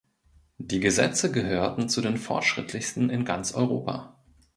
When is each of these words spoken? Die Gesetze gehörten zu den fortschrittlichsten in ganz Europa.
Die 0.57 0.79
Gesetze 0.79 1.31
gehörten 1.31 1.87
zu 1.87 2.01
den 2.01 2.17
fortschrittlichsten 2.17 3.11
in 3.11 3.23
ganz 3.23 3.53
Europa. 3.53 4.17